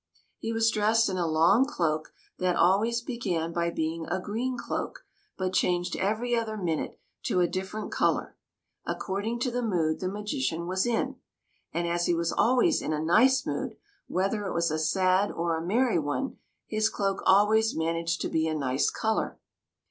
[0.39, 5.05] He was dressed in a long cloak, that always began by being a green cloak
[5.37, 8.35] but changed every other minute to a different colour,
[8.87, 11.17] ac cording to the mood the magician was in;
[11.71, 13.77] and as he was always in a nice mood,
[14.07, 18.27] whether it was a sad or a merry one, his cloak always man aged to
[18.27, 19.37] be a nice colour.